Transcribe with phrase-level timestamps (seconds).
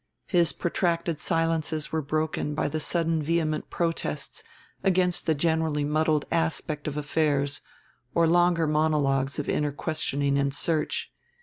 [0.25, 4.41] His protracted silences were broken by the sudden vehement protests
[4.83, 7.61] against the generally muddled aspect of affairs
[8.15, 11.13] or longer monologues of inner questioning and search.